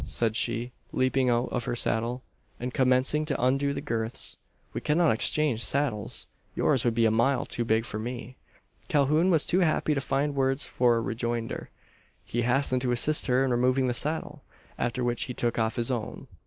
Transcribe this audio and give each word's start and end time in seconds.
said 0.03 0.35
she, 0.35 0.71
leaping 0.91 1.29
out 1.29 1.47
of 1.51 1.65
her 1.65 1.75
saddle, 1.75 2.23
and 2.59 2.73
commencing 2.73 3.23
to 3.23 3.39
undo 3.39 3.71
the 3.71 3.79
girths, 3.81 4.35
"We 4.73 4.81
cannot 4.81 5.11
exchange 5.11 5.63
saddles: 5.63 6.25
yours 6.55 6.83
would 6.83 6.95
be 6.95 7.05
a 7.05 7.11
mile 7.11 7.45
too 7.45 7.63
big 7.63 7.85
for 7.85 7.99
me!" 7.99 8.35
Calhoun 8.87 9.29
was 9.29 9.45
too 9.45 9.59
happy 9.59 9.93
to 9.93 10.01
find 10.01 10.33
words 10.33 10.65
for 10.65 10.95
a 10.95 11.01
rejoinder. 11.01 11.69
He 12.25 12.41
hastened 12.41 12.81
to 12.81 12.91
assist 12.91 13.27
her 13.27 13.45
in 13.45 13.51
removing 13.51 13.85
the 13.85 13.93
saddle; 13.93 14.41
after 14.75 15.03
which 15.03 15.25
he 15.25 15.35
took 15.35 15.59
off 15.59 15.75
his 15.75 15.91
own. 15.91 16.25